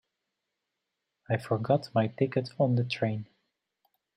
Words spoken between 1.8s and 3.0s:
my ticket on the